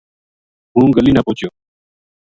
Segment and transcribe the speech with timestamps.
[0.75, 1.49] ہوں گلی نا پوہچیو